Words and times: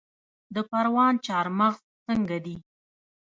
د 0.55 0.55
پروان 0.69 1.13
چارمغز 1.25 1.81
څنګه 2.05 2.37
دي؟ 2.45 2.55